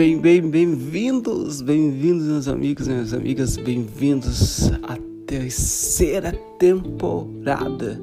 Bem, 0.00 0.16
bem, 0.16 0.40
bem-vindos, 0.40 1.60
bem-vindos, 1.60 2.26
meus 2.26 2.48
amigos 2.48 2.86
e 2.86 2.90
minhas 2.90 3.12
amigas, 3.12 3.58
bem-vindos 3.58 4.70
à 4.82 4.96
terceira 5.26 6.32
temporada 6.58 8.00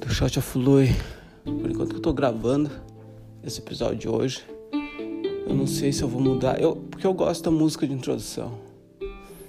do 0.00 0.12
Shot 0.12 0.36
of 0.36 0.58
Lui. 0.58 0.88
Por 1.44 1.70
enquanto 1.70 1.90
que 1.90 1.96
eu 1.98 2.02
tô 2.02 2.12
gravando 2.12 2.72
esse 3.44 3.60
episódio 3.60 3.98
de 3.98 4.08
hoje, 4.08 4.44
eu 5.46 5.54
não 5.54 5.68
sei 5.68 5.92
se 5.92 6.02
eu 6.02 6.08
vou 6.08 6.20
mudar, 6.20 6.60
eu, 6.60 6.74
porque 6.74 7.06
eu 7.06 7.14
gosto 7.14 7.44
da 7.44 7.52
música 7.52 7.86
de 7.86 7.92
introdução, 7.92 8.58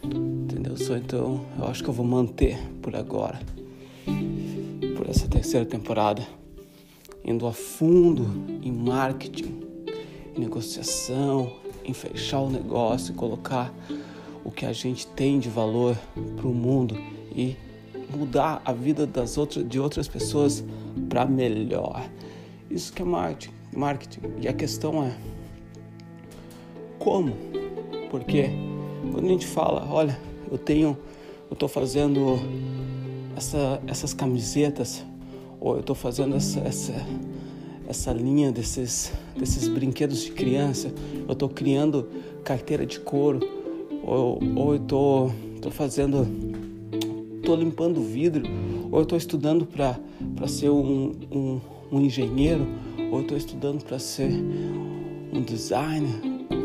entendeu? 0.04 0.78
Só 0.78 0.96
então 0.96 1.44
eu 1.58 1.66
acho 1.66 1.84
que 1.84 1.90
eu 1.90 1.94
vou 1.96 2.06
manter 2.06 2.56
por 2.84 2.96
agora, 2.96 3.40
por 4.96 5.10
essa 5.10 5.28
terceira 5.28 5.66
temporada, 5.66 6.22
indo 7.26 7.48
a 7.48 7.52
fundo 7.52 8.28
em 8.62 8.72
marketing 8.72 9.69
em 10.36 10.40
negociação, 10.40 11.52
em 11.84 11.94
fechar 11.94 12.42
o 12.42 12.50
negócio, 12.50 13.14
colocar 13.14 13.74
o 14.44 14.52
que 14.52 14.66
a 14.66 14.74
gente 14.74 15.08
tem 15.08 15.40
de 15.40 15.50
valor 15.50 15.98
para 16.36 16.48
o 16.48 16.54
mundo 16.54 16.96
e 17.36 17.56
mudar 18.16 18.62
a 18.66 18.74
vida 18.74 19.06
das 19.06 19.38
outras, 19.38 19.68
de 19.68 19.80
outras 19.80 20.08
pessoas 20.08 20.64
para 21.08 21.26
melhor. 21.26 22.10
Isso 22.70 22.94
que 22.94 23.02
é 23.02 23.06
marketing, 23.06 23.54
marketing. 23.76 24.20
E 24.42 24.48
a 24.48 24.54
questão 24.54 25.04
é 25.04 25.16
como? 26.98 27.34
Porque 28.10 28.50
quando 29.12 29.26
a 29.26 29.30
gente 29.30 29.48
fala, 29.48 29.88
olha, 29.90 30.20
eu 30.52 30.58
tenho, 30.58 30.98
eu 31.50 31.54
estou 31.54 31.70
fazendo 31.70 32.40
essa, 33.36 33.82
essas 33.88 34.14
camisetas, 34.14 35.04
ou 35.60 35.76
eu 35.76 35.80
estou 35.82 35.96
fazendo 35.96 36.36
essa, 36.36 36.60
essa 36.60 36.94
essa 37.90 38.14
linha 38.14 38.52
desses, 38.52 39.12
desses 39.36 39.68
brinquedos 39.68 40.22
de 40.22 40.32
criança, 40.32 40.94
eu 41.28 41.34
estou 41.34 41.50
criando 41.50 42.08
carteira 42.44 42.86
de 42.86 43.00
couro, 43.00 43.40
ou, 44.04 44.40
ou 44.56 44.76
eu 44.76 44.82
estou 44.82 45.32
tô, 45.56 45.62
tô 45.64 45.72
fazendo, 45.72 46.28
estou 47.38 47.56
limpando 47.56 48.00
vidro, 48.04 48.44
ou 48.92 49.00
eu 49.00 49.04
estou 49.04 49.18
estudando 49.18 49.66
para 49.66 49.98
ser 50.48 50.70
um, 50.70 51.16
um, 51.32 51.60
um 51.92 52.02
engenheiro, 52.02 52.68
ou 53.12 53.18
eu 53.18 53.22
estou 53.24 53.38
estudando 53.38 53.84
para 53.84 53.98
ser 53.98 54.32
um 55.34 55.42
designer, 55.42 56.22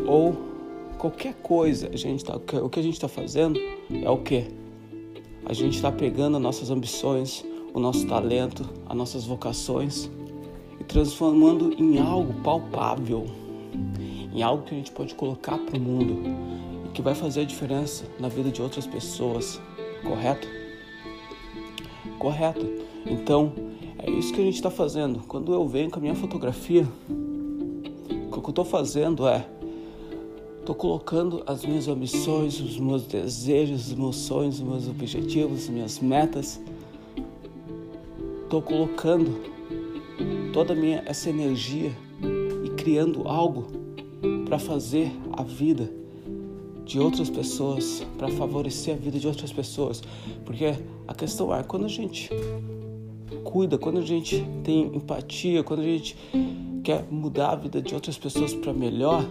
ou 0.07 0.37
qualquer 0.99 1.33
coisa, 1.41 1.89
a 1.91 1.97
gente 1.97 2.23
tá, 2.23 2.35
o 2.35 2.69
que 2.69 2.79
a 2.79 2.83
gente 2.83 2.93
está 2.93 3.07
fazendo 3.07 3.59
é 3.89 4.09
o 4.11 4.17
que? 4.19 4.45
A 5.43 5.53
gente 5.53 5.75
está 5.75 5.91
pegando 5.91 6.37
as 6.37 6.43
nossas 6.43 6.69
ambições, 6.69 7.43
o 7.73 7.79
nosso 7.79 8.05
talento, 8.05 8.63
as 8.87 8.95
nossas 8.95 9.25
vocações 9.25 10.07
transformando 10.87 11.73
em 11.73 11.99
algo 11.99 12.33
palpável, 12.41 13.25
em 14.33 14.41
algo 14.41 14.63
que 14.63 14.73
a 14.73 14.77
gente 14.77 14.91
pode 14.91 15.15
colocar 15.15 15.57
para 15.57 15.77
o 15.77 15.81
mundo 15.81 16.21
e 16.85 16.89
que 16.89 17.01
vai 17.01 17.15
fazer 17.15 17.41
a 17.41 17.45
diferença 17.45 18.05
na 18.19 18.27
vida 18.27 18.49
de 18.49 18.61
outras 18.61 18.85
pessoas, 18.85 19.59
correto? 20.03 20.47
Correto. 22.19 22.65
Então, 23.05 23.53
é 23.99 24.09
isso 24.09 24.33
que 24.33 24.41
a 24.41 24.43
gente 24.43 24.55
está 24.55 24.71
fazendo. 24.71 25.19
Quando 25.27 25.53
eu 25.53 25.67
venho 25.67 25.89
com 25.89 25.99
a 25.99 26.01
minha 26.01 26.15
fotografia, 26.15 26.87
o 27.09 28.31
que 28.31 28.37
eu 28.37 28.49
estou 28.49 28.65
fazendo 28.65 29.27
é 29.27 29.47
Estou 30.65 30.73
colocando 30.73 31.43
as 31.45 31.63
minhas 31.63 31.87
ambições, 31.87 32.59
os 32.59 32.79
meus 32.79 33.05
desejos, 33.05 33.89
os 33.89 33.93
meus 33.93 34.15
sonhos, 34.15 34.55
os 34.55 34.61
meus 34.61 34.87
objetivos, 34.87 35.65
as 35.65 35.69
minhas 35.69 35.99
metas. 35.99 36.59
Estou 38.41 38.63
colocando 38.63 39.43
toda 40.55 40.73
minha 40.73 41.03
essa 41.05 41.29
energia 41.29 41.91
e 42.63 42.69
criando 42.77 43.27
algo 43.27 43.67
para 44.45 44.57
fazer 44.57 45.11
a 45.33 45.43
vida 45.43 45.91
de 46.85 46.97
outras 46.97 47.29
pessoas, 47.29 48.07
para 48.17 48.29
favorecer 48.29 48.95
a 48.95 48.97
vida 48.97 49.19
de 49.19 49.27
outras 49.27 49.51
pessoas. 49.51 50.01
Porque 50.45 50.73
a 51.05 51.13
questão 51.13 51.53
é, 51.53 51.61
quando 51.61 51.83
a 51.83 51.89
gente 51.89 52.29
cuida, 53.43 53.77
quando 53.77 53.99
a 53.99 54.01
gente 54.01 54.47
tem 54.63 54.95
empatia, 54.95 55.61
quando 55.61 55.81
a 55.81 55.83
gente 55.85 56.15
quer 56.85 57.03
mudar 57.11 57.49
a 57.49 57.55
vida 57.55 57.81
de 57.81 57.93
outras 57.93 58.17
pessoas 58.17 58.53
para 58.53 58.71
melhor, 58.71 59.25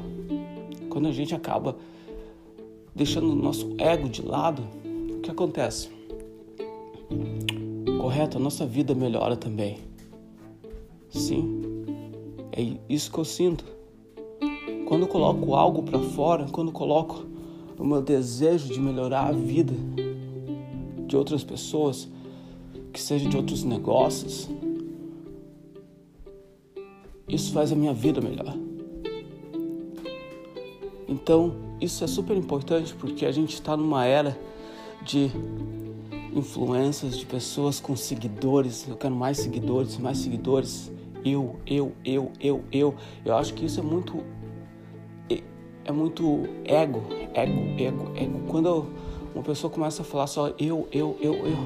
quando 0.91 1.09
a 1.09 1.13
gente 1.13 1.35
acaba 1.35 1.75
deixando 2.95 3.33
o 3.33 3.35
nosso 3.35 3.75
ego 3.79 4.11
de 4.11 4.21
lado, 4.21 4.63
o 5.17 5.21
que 5.21 5.31
acontece? 5.31 5.89
Correto, 7.99 8.37
a 8.37 8.41
nossa 8.41 8.67
vida 8.67 8.95
melhora 8.95 9.37
também. 9.37 9.94
Sim, 11.15 11.63
é 12.51 12.77
isso 12.89 13.11
que 13.11 13.19
eu 13.19 13.25
sinto. 13.25 13.65
Quando 14.89 15.03
eu 15.03 15.09
coloco 15.09 15.55
algo 15.55 15.85
para 15.85 16.01
fora, 16.01 16.47
quando 16.51 16.69
eu 16.69 16.75
coloco 16.75 17.25
o 17.79 17.85
meu 17.85 18.03
desejo 18.03 18.73
de 18.73 18.81
melhorar 18.81 19.29
a 19.29 19.33
vida 19.33 19.73
de 21.07 21.17
outras 21.17 21.45
pessoas, 21.45 22.09
que 22.93 23.01
seja 23.01 23.29
de 23.29 23.37
outros 23.37 23.63
negócios, 23.63 24.51
isso 27.29 27.53
faz 27.53 27.71
a 27.71 27.77
minha 27.77 27.95
vida 27.95 28.21
melhor. 28.21 28.59
Então, 31.07 31.55
isso 31.81 32.03
é 32.03 32.09
super 32.09 32.37
importante 32.37 32.93
porque 32.93 33.25
a 33.25 33.31
gente 33.31 33.55
está 33.55 33.77
numa 33.77 34.05
era 34.05 34.37
de 35.05 35.31
influências, 36.35 37.17
de 37.17 37.25
pessoas 37.25 37.79
com 37.79 37.95
seguidores. 37.95 38.89
Eu 38.89 38.97
quero 38.97 39.15
mais 39.15 39.39
seguidores, 39.39 39.97
mais 39.97 40.19
seguidores 40.19 40.93
eu, 41.25 41.57
eu, 41.67 41.93
eu, 42.05 42.31
eu, 42.41 42.65
eu. 42.71 42.95
Eu 43.25 43.37
acho 43.37 43.55
que 43.55 43.65
isso 43.65 43.81
é 43.81 43.83
muito 43.83 44.23
é 45.85 45.93
muito 45.93 46.45
ego, 46.65 47.03
ego, 47.35 47.61
ego, 47.79 48.13
ego. 48.17 48.41
Quando 48.49 48.87
uma 49.35 49.45
pessoa 49.45 49.71
começa 49.71 50.03
a 50.03 50.05
falar 50.05 50.27
só 50.27 50.49
eu, 50.59 50.89
eu, 50.91 51.17
eu, 51.21 51.35
eu, 51.35 51.57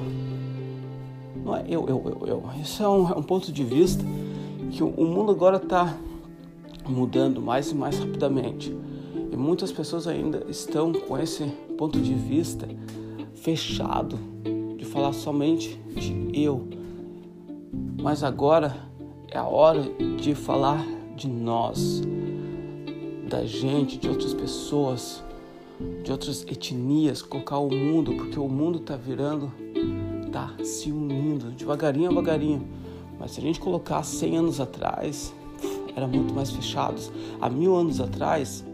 não 1.43 1.55
é 1.55 1.63
eu, 1.67 1.87
eu, 1.87 2.03
eu, 2.05 2.27
eu. 2.27 2.43
Isso 2.61 2.83
é 2.83 2.89
um, 2.89 3.09
é 3.09 3.15
um 3.15 3.23
ponto 3.23 3.51
de 3.51 3.63
vista 3.63 4.03
que 4.71 4.83
o, 4.83 4.89
o 4.89 5.05
mundo 5.05 5.31
agora 5.31 5.57
está 5.57 5.95
mudando 6.87 7.41
mais 7.41 7.71
e 7.71 7.75
mais 7.75 7.97
rapidamente. 7.97 8.75
E 9.31 9.37
muitas 9.37 9.71
pessoas 9.71 10.07
ainda 10.07 10.45
estão 10.49 10.91
com 10.91 11.17
esse 11.17 11.45
ponto 11.77 11.99
de 11.99 12.13
vista 12.13 12.67
fechado, 13.35 14.19
de 14.77 14.83
falar 14.83 15.13
somente 15.13 15.79
de 15.95 16.29
eu. 16.33 16.67
Mas 18.01 18.23
agora 18.23 18.88
é 19.31 19.37
a 19.37 19.45
hora 19.45 19.83
de 20.17 20.33
falar 20.33 20.85
de 21.15 21.27
nós, 21.27 22.01
da 23.27 23.45
gente, 23.45 23.97
de 23.97 24.09
outras 24.09 24.33
pessoas, 24.33 25.23
de 26.03 26.11
outras 26.11 26.43
etnias, 26.43 27.21
colocar 27.21 27.59
o 27.59 27.69
mundo, 27.69 28.13
porque 28.15 28.39
o 28.39 28.47
mundo 28.47 28.79
está 28.79 28.95
virando, 28.95 29.51
está 30.25 30.53
se 30.63 30.91
unindo, 30.91 31.51
devagarinho, 31.51 32.09
devagarinho. 32.09 32.67
Mas 33.19 33.31
se 33.31 33.39
a 33.39 33.43
gente 33.43 33.59
colocar 33.59 34.01
100 34.03 34.37
anos 34.37 34.59
atrás, 34.59 35.33
era 35.95 36.07
muito 36.07 36.33
mais 36.33 36.49
fechados. 36.49 37.11
Há 37.39 37.49
mil 37.49 37.75
anos 37.75 37.99
atrás, 37.99 38.65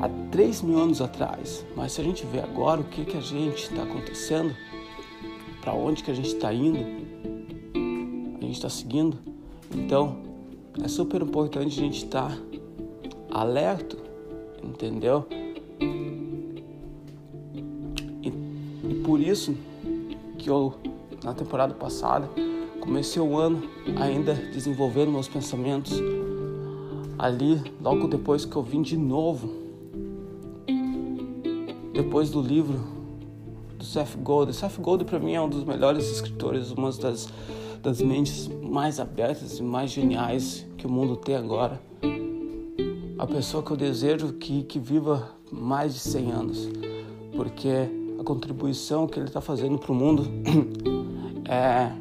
há 0.00 0.08
3 0.30 0.62
mil 0.62 0.78
anos 0.78 1.02
atrás. 1.02 1.66
Mas 1.76 1.92
se 1.92 2.00
a 2.00 2.04
gente 2.04 2.24
vê 2.26 2.40
agora 2.40 2.80
o 2.80 2.84
que, 2.84 3.04
que 3.04 3.16
a 3.16 3.20
gente 3.20 3.64
está 3.64 3.82
acontecendo, 3.82 4.54
para 5.60 5.74
onde 5.74 6.02
que 6.02 6.10
a 6.10 6.14
gente 6.14 6.28
está 6.28 6.54
indo, 6.54 6.78
gente 8.46 8.56
está 8.56 8.68
seguindo. 8.68 9.18
Então, 9.74 10.18
é 10.82 10.88
super 10.88 11.22
importante 11.22 11.78
a 11.78 11.82
gente 11.82 12.04
estar 12.04 12.30
tá 12.30 12.38
alerta, 13.30 13.96
entendeu? 14.62 15.26
E, 18.22 18.28
e 18.88 18.94
por 19.04 19.20
isso 19.20 19.54
que 20.38 20.48
eu, 20.48 20.74
na 21.22 21.34
temporada 21.34 21.74
passada, 21.74 22.28
comecei 22.80 23.20
o 23.20 23.36
ano 23.36 23.62
ainda 23.96 24.34
desenvolvendo 24.34 25.12
meus 25.12 25.28
pensamentos 25.28 26.00
ali, 27.18 27.60
logo 27.80 28.08
depois 28.08 28.44
que 28.44 28.56
eu 28.56 28.62
vim 28.62 28.80
de 28.80 28.96
novo, 28.96 29.48
depois 31.92 32.30
do 32.30 32.40
livro 32.40 32.80
do 33.76 33.84
Seth 33.84 34.16
Godin. 34.16 34.52
Seth 34.52 34.78
Godin 34.80 35.04
para 35.04 35.18
mim 35.18 35.34
é 35.34 35.40
um 35.40 35.48
dos 35.48 35.64
melhores 35.64 36.10
escritores, 36.10 36.70
uma 36.70 36.90
das 36.92 37.28
das 37.82 38.00
mentes 38.00 38.48
mais 38.62 39.00
abertas 39.00 39.58
e 39.58 39.62
mais 39.62 39.90
geniais 39.90 40.66
que 40.76 40.86
o 40.86 40.90
mundo 40.90 41.16
tem 41.16 41.34
agora. 41.34 41.80
A 43.18 43.26
pessoa 43.26 43.62
que 43.62 43.70
eu 43.70 43.76
desejo 43.76 44.32
que, 44.34 44.62
que 44.64 44.78
viva 44.78 45.30
mais 45.50 45.94
de 45.94 46.00
100 46.00 46.32
anos, 46.32 46.68
porque 47.36 47.68
a 48.18 48.24
contribuição 48.24 49.06
que 49.06 49.18
ele 49.18 49.28
está 49.28 49.40
fazendo 49.40 49.78
para 49.78 49.92
o 49.92 49.94
mundo 49.94 50.26
é, 51.48 51.92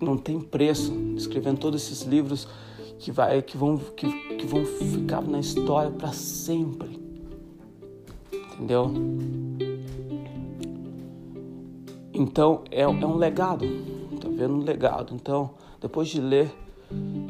não 0.00 0.16
tem 0.16 0.40
preço. 0.40 0.92
Escrevendo 1.16 1.58
todos 1.58 1.82
esses 1.82 2.02
livros 2.02 2.46
que, 2.98 3.10
vai, 3.10 3.40
que, 3.42 3.56
vão, 3.56 3.78
que, 3.78 4.10
que 4.36 4.46
vão 4.46 4.64
ficar 4.64 5.22
na 5.22 5.40
história 5.40 5.90
para 5.90 6.12
sempre. 6.12 7.00
Entendeu? 8.54 8.90
Então 12.12 12.62
é, 12.70 12.82
é 12.82 12.88
um 12.88 13.16
legado 13.16 13.66
tá 14.34 14.42
vendo 14.42 14.54
um 14.54 14.64
legado. 14.64 15.14
Então, 15.14 15.50
depois 15.80 16.08
de 16.08 16.20
ler 16.20 16.52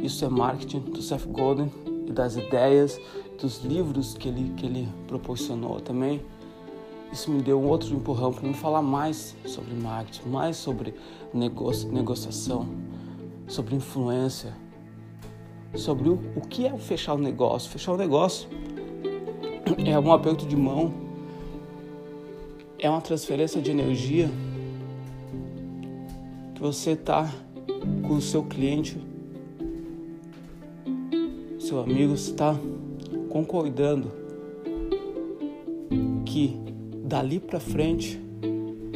Isso 0.03 0.25
é 0.25 0.29
Marketing 0.29 0.81
do 0.81 1.01
Seth 1.01 1.27
Godin, 1.27 1.71
e 2.07 2.13
das 2.13 2.37
ideias, 2.37 3.01
dos 3.41 3.65
livros 3.65 4.15
que 4.15 4.29
ele, 4.29 4.53
que 4.57 4.67
ele 4.67 4.89
proporcionou 5.07 5.81
também. 5.81 6.23
Isso 7.13 7.31
me 7.31 7.41
deu 7.43 7.61
um 7.61 7.69
outro 7.69 7.95
empurrão 7.95 8.33
para 8.33 8.47
me 8.47 8.55
falar 8.55 8.83
mais 8.83 9.37
sobre 9.47 9.75
marketing, 9.75 10.29
mais 10.29 10.57
sobre 10.57 10.95
negocio, 11.33 11.91
negociação, 11.93 12.69
sobre 13.47 13.77
influência, 13.77 14.53
sobre 15.75 16.09
o, 16.09 16.19
o 16.37 16.41
que 16.41 16.67
é 16.67 16.77
fechar 16.77 17.15
o 17.15 17.19
negócio. 17.19 17.71
Fechar 17.71 17.93
o 17.93 17.97
negócio 17.97 18.49
é 19.85 19.99
um 19.99 20.13
aperto 20.13 20.45
de 20.47 20.57
mão, 20.57 20.93
é 22.79 22.91
uma 22.91 23.01
transferência 23.01 23.63
de 23.63 23.71
energia 23.71 24.29
você 26.65 26.93
está 26.93 27.31
com 28.09 28.15
o 28.15 28.23
seu 28.23 28.43
cliente, 28.43 28.97
seu 31.59 31.79
amigo, 31.79 32.15
está 32.15 32.59
concordando 33.29 34.11
que 36.25 36.59
dali 37.05 37.39
para 37.39 37.61
frente 37.61 38.19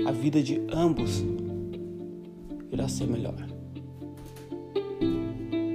a 0.07 0.11
vida 0.13 0.43
de 0.43 0.63
ambos 0.73 1.23
irá 2.73 2.89
ser 2.89 3.07
melhor. 3.07 3.37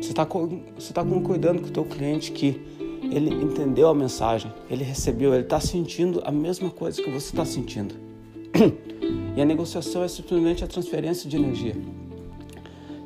Você 0.01 0.09
está 0.09 0.25
tá 0.25 1.05
concordando 1.05 1.61
com 1.61 1.67
o 1.67 1.71
teu 1.71 1.85
cliente 1.85 2.31
que 2.31 2.59
ele 3.03 3.29
entendeu 3.29 3.87
a 3.87 3.93
mensagem, 3.93 4.51
ele 4.67 4.83
recebeu, 4.83 5.31
ele 5.31 5.43
está 5.43 5.59
sentindo 5.59 6.23
a 6.25 6.31
mesma 6.31 6.71
coisa 6.71 6.99
que 6.99 7.11
você 7.11 7.27
está 7.27 7.45
sentindo. 7.45 7.93
E 9.35 9.41
a 9.41 9.45
negociação 9.45 10.03
é 10.03 10.07
simplesmente 10.07 10.63
a 10.63 10.67
transferência 10.67 11.29
de 11.29 11.37
energia. 11.37 11.75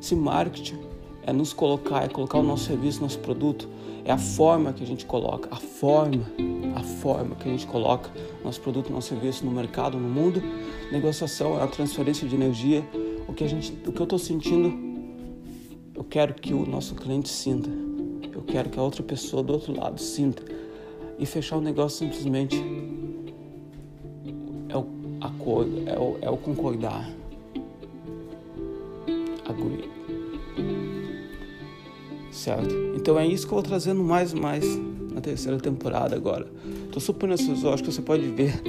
Se 0.00 0.14
marketing 0.14 0.78
é 1.22 1.32
nos 1.32 1.52
colocar, 1.52 2.04
é 2.04 2.08
colocar 2.08 2.38
o 2.38 2.42
nosso 2.42 2.64
serviço, 2.64 3.00
nosso 3.00 3.18
produto, 3.18 3.68
é 4.04 4.12
a 4.12 4.18
forma 4.18 4.72
que 4.72 4.82
a 4.82 4.86
gente 4.86 5.04
coloca, 5.04 5.48
a 5.50 5.56
forma, 5.56 6.24
a 6.74 6.82
forma 6.82 7.34
que 7.34 7.48
a 7.48 7.50
gente 7.52 7.66
coloca 7.66 8.10
nosso 8.44 8.60
produto, 8.60 8.90
nosso 8.90 9.08
serviço 9.08 9.44
no 9.44 9.50
mercado, 9.50 9.98
no 9.98 10.08
mundo. 10.08 10.42
Negociação 10.90 11.58
é 11.58 11.62
a 11.62 11.66
transferência 11.66 12.26
de 12.26 12.34
energia. 12.34 12.82
O 13.26 13.34
que 13.34 13.44
a 13.44 13.46
gente, 13.46 13.72
o 13.86 13.92
que 13.92 14.00
eu 14.00 14.04
estou 14.04 14.18
sentindo, 14.18 14.72
eu 15.94 16.04
quero 16.04 16.32
que 16.32 16.54
o 16.54 16.64
nosso 16.64 16.94
cliente 16.94 17.28
sinta. 17.28 17.68
Eu 18.32 18.42
quero 18.42 18.70
que 18.70 18.78
a 18.78 18.82
outra 18.82 19.02
pessoa 19.02 19.42
do 19.42 19.52
outro 19.52 19.78
lado 19.78 20.00
sinta. 20.00 20.42
E 21.18 21.26
fechar 21.26 21.56
o 21.56 21.60
negócio 21.60 21.98
simplesmente 21.98 22.56
acordo, 25.48 25.88
é 25.88 25.98
o, 25.98 26.18
é 26.20 26.30
o 26.30 26.36
concordar. 26.36 27.10
Agree. 29.48 29.88
Certo? 32.30 32.74
Então 32.94 33.18
é 33.18 33.26
isso 33.26 33.46
que 33.46 33.52
eu 33.52 33.56
vou 33.56 33.62
trazendo 33.62 34.02
mais 34.04 34.32
e 34.32 34.36
mais 34.36 34.64
na 35.12 35.20
terceira 35.20 35.58
temporada 35.58 36.14
agora. 36.14 36.46
Tô 36.92 37.00
super 37.00 37.30
ansioso, 37.30 37.68
acho 37.70 37.82
que 37.82 37.90
você 37.90 38.02
pode 38.02 38.26
ver 38.28 38.60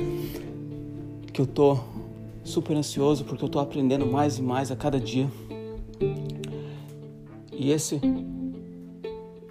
que 1.33 1.41
eu 1.41 1.45
tô 1.45 1.77
super 2.43 2.75
ansioso 2.75 3.25
porque 3.25 3.43
eu 3.43 3.49
tô 3.49 3.59
aprendendo 3.59 4.05
mais 4.05 4.39
e 4.39 4.41
mais 4.41 4.71
a 4.71 4.75
cada 4.75 4.99
dia. 4.99 5.29
E 7.51 7.71
esse 7.71 7.99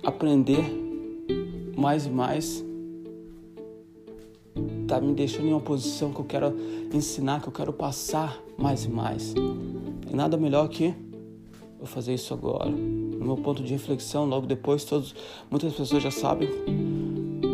aprender 0.03 0.65
mais 1.77 2.07
e 2.07 2.11
mais 2.11 2.65
tá 4.89 5.01
me 5.01 5.13
deixando 5.13 5.47
em 5.47 5.53
uma 5.53 5.61
posição 5.61 6.13
que 6.13 6.19
eu 6.19 6.25
quero 6.25 6.57
ensinar, 6.93 7.43
que 7.43 7.49
eu 7.49 7.53
quero 7.53 7.73
passar 7.73 8.41
mais 8.57 8.87
e 8.87 8.89
mais. 8.89 9.35
E 10.11 10.17
nada 10.17 10.39
melhor 10.39 10.67
que 10.69 10.95
eu 11.79 11.87
fazer 11.87 12.15
isso 12.15 12.33
agora. 12.33 12.71
No 12.71 13.25
meu 13.25 13.37
ponto 13.37 13.63
de 13.63 13.71
reflexão, 13.71 14.25
logo 14.25 14.47
depois, 14.47 14.85
todos, 14.85 15.15
muitas 15.51 15.75
pessoas 15.75 16.03
já 16.03 16.11
sabem 16.11 16.49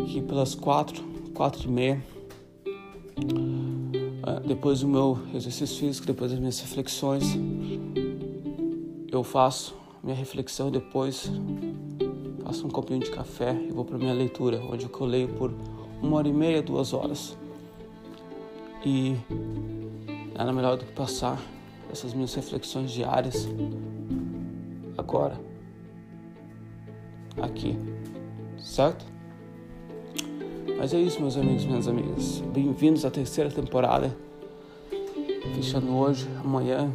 que 0.07 0.21
pelas 0.21 0.55
quatro, 0.55 1.03
quatro 1.33 1.67
e 1.67 1.71
meia, 1.71 2.03
é, 4.25 4.39
depois 4.47 4.79
do 4.79 4.87
meu 4.87 5.19
exercício 5.33 5.77
físico, 5.77 6.07
depois 6.07 6.31
das 6.31 6.39
minhas 6.39 6.59
reflexões, 6.61 7.37
eu 9.11 9.23
faço 9.23 9.75
minha 10.01 10.15
reflexão 10.15 10.69
depois 10.71 11.29
faço 12.45 12.67
um 12.67 12.69
copinho 12.69 12.99
de 12.99 13.09
café 13.09 13.53
e 13.53 13.73
vou 13.73 13.83
para 13.83 13.97
minha 13.97 14.13
leitura, 14.13 14.61
onde 14.71 14.85
eu 14.85 15.05
leio 15.05 15.27
por 15.29 15.51
uma 16.01 16.17
hora 16.17 16.27
e 16.27 16.33
meia, 16.33 16.61
duas 16.61 16.93
horas. 16.93 17.37
E 18.85 19.15
nada 20.37 20.53
melhor 20.53 20.77
do 20.77 20.85
que 20.85 20.93
passar 20.93 21.41
essas 21.91 22.13
minhas 22.13 22.33
reflexões 22.33 22.91
diárias 22.91 23.47
agora, 24.97 25.39
aqui, 27.41 27.77
certo? 28.57 29.05
Mas 30.77 30.93
é 30.93 30.99
isso, 30.99 31.21
meus 31.21 31.37
amigos 31.37 31.65
minhas 31.65 31.87
amigas. 31.87 32.43
Bem-vindos 32.53 33.05
à 33.05 33.11
terceira 33.11 33.49
temporada. 33.49 34.15
Fechando 35.55 35.95
hoje, 35.95 36.27
amanhã 36.43 36.91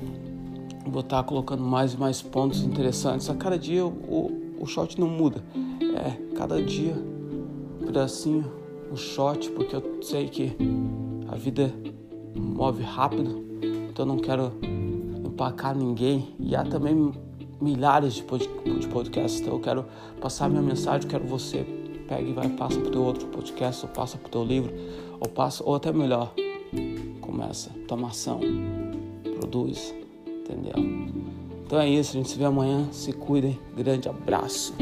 vou 0.87 1.00
estar 1.00 1.23
colocando 1.23 1.62
mais 1.62 1.94
e 1.94 1.97
mais 1.97 2.20
pontos 2.20 2.62
interessantes. 2.62 3.31
A 3.31 3.35
cada 3.35 3.58
dia 3.58 3.87
o, 3.87 4.55
o 4.61 4.67
shot 4.67 5.00
não 5.00 5.08
muda. 5.08 5.43
É, 5.97 6.37
cada 6.37 6.62
dia 6.62 6.94
um 7.81 7.87
pedacinho, 7.87 8.60
o 8.91 8.97
shot, 8.97 9.51
porque 9.51 9.77
eu 9.77 9.99
sei 10.03 10.29
que 10.29 10.57
a 11.29 11.37
vida 11.37 11.73
move 12.35 12.83
rápido, 12.83 13.45
então 13.89 14.05
eu 14.05 14.07
não 14.07 14.19
quero 14.19 14.53
empacar 15.25 15.77
ninguém. 15.77 16.35
E 16.39 16.55
há 16.57 16.65
também 16.65 17.13
milhares 17.61 18.15
de, 18.15 18.23
pod 18.23 18.49
de 18.49 18.89
podcasts, 18.89 19.41
então 19.41 19.55
eu 19.55 19.61
quero 19.61 19.85
passar 20.21 20.49
minha 20.49 20.63
mensagem, 20.63 21.09
quero 21.09 21.25
você 21.25 21.65
pega 22.09 22.29
e 22.29 22.33
vai 22.33 22.49
passa 22.49 22.81
pro 22.81 22.91
teu 22.91 23.03
outro 23.03 23.27
podcast, 23.29 23.87
ou 23.87 23.93
passa 23.93 24.19
pro 24.19 24.29
teu 24.29 24.45
livro, 24.45 24.73
ou 25.21 25.29
passa, 25.29 25.63
ou 25.65 25.77
até 25.77 25.93
melhor, 25.93 26.35
começa, 27.21 27.71
toma 27.87 28.09
ação, 28.09 28.41
produz, 29.39 29.95
entendeu? 30.27 30.75
Então 31.65 31.79
é 31.79 31.89
isso, 31.89 32.11
a 32.11 32.15
gente 32.15 32.31
se 32.31 32.37
vê 32.37 32.45
amanhã, 32.45 32.89
se 32.91 33.13
cuidem, 33.13 33.57
grande 33.77 34.09
abraço 34.09 34.75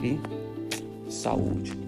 e 0.00 1.10
saúde. 1.10 1.85